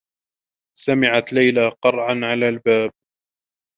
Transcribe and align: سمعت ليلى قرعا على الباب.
سمعت 0.77 1.33
ليلى 1.33 1.69
قرعا 1.83 2.19
على 2.23 2.49
الباب. 2.49 2.91